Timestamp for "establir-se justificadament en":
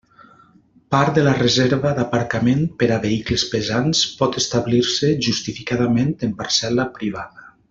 4.45-6.37